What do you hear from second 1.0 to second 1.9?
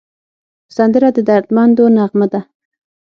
د دردمندو